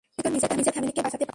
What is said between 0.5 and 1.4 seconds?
নিজের ফ্যামিলিকেই বাঁচাতে পার না।